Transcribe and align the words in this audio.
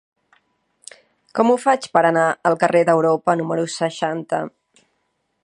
Com 1.39 1.51
ho 1.51 1.57
faig 1.65 1.85
per 1.97 2.03
anar 2.11 2.25
al 2.51 2.59
carrer 2.65 2.83
d'Europa 2.89 3.37
número 3.43 3.69
seixanta? 3.79 4.43